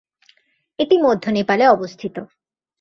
এটি 0.79 0.95
মধ্য 0.97 1.23
নেপালে 1.29 1.65
অবস্থিত। 1.67 2.15